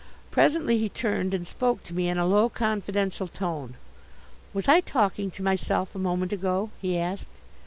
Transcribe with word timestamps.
Presently 0.31 0.79
he 0.79 0.89
turned 0.89 1.31
and 1.31 1.47
spoke 1.47 1.83
to 1.83 1.93
me 1.93 2.09
in 2.09 2.17
a 2.17 2.25
low, 2.25 2.49
confidential 2.49 3.27
tone. 3.27 3.75
"Was 4.51 4.67
I 4.67 4.79
talking 4.81 5.29
to 5.29 5.43
myself 5.43 5.93
a 5.93 5.99
moment 5.99 6.33
ago?" 6.33 6.71
he 6.81 6.97
asked. 6.97 7.27